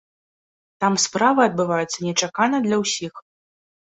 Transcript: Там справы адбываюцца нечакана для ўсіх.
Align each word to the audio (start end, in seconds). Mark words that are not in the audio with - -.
Там 0.83 0.93
справы 1.03 1.41
адбываюцца 1.49 1.99
нечакана 2.07 2.57
для 2.69 2.77
ўсіх. 2.85 3.13